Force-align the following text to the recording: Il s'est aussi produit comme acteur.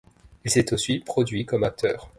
Il 0.43 0.49
s'est 0.49 0.73
aussi 0.73 0.97
produit 0.97 1.45
comme 1.45 1.63
acteur. 1.63 2.09